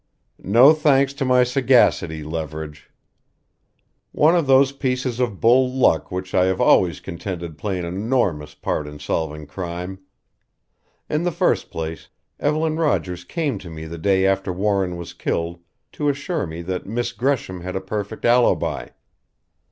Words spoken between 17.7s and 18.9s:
a perfect alibi.